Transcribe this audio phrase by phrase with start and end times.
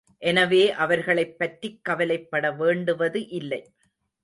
[0.21, 3.61] எனவே அவர்களைப் பற்றிக் கவலைப்பட வேண்டுவது இல்லை.